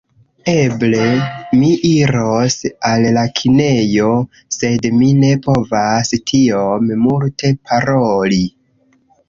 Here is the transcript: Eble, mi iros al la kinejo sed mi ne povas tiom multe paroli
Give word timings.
Eble, 0.51 1.01
mi 1.59 1.67
iros 1.89 2.55
al 2.93 3.05
la 3.19 3.25
kinejo 3.41 4.09
sed 4.57 4.89
mi 4.97 5.13
ne 5.21 5.31
povas 5.49 6.13
tiom 6.35 6.93
multe 7.07 7.57
paroli 7.71 8.45